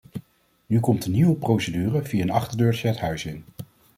[0.65, 3.43] Nu komt een nieuwe procedure via een achterdeurtje het huis in.